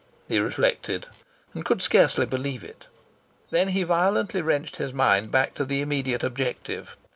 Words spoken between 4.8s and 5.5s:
mind